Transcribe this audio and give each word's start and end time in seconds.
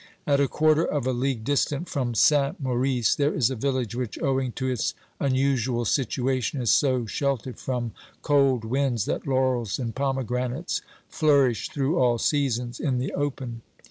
At 0.25 0.39
a 0.39 0.47
quarter 0.47 0.83
of 0.83 1.05
a 1.05 1.13
league 1.13 1.43
distant 1.43 1.87
from 1.87 2.15
Saint 2.15 2.55
400 2.57 2.57
OBERMANN 2.57 2.63
Maurice 2.79 3.13
there 3.13 3.33
is 3.35 3.51
a 3.51 3.55
village 3.55 3.93
which, 3.93 4.17
owing 4.19 4.51
to 4.53 4.67
its 4.67 4.95
unusual 5.19 5.85
situation, 5.85 6.59
is 6.59 6.71
so 6.71 7.05
sheltered 7.05 7.59
from 7.59 7.91
cold 8.23 8.65
winds 8.65 9.05
that 9.05 9.27
laurels 9.27 9.77
and 9.77 9.93
pomegranates 9.93 10.81
flourish 11.07 11.69
through 11.69 11.99
all 11.99 12.17
seasons 12.17 12.79
in 12.79 12.97
the 12.97 13.13
open. 13.13 13.61